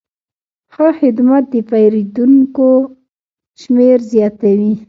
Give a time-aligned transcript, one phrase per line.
[0.73, 2.69] ښه خدمت د پیرودونکو
[3.61, 4.73] شمېر زیاتوي.